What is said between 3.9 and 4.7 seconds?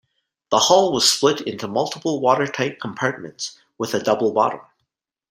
a double bottom.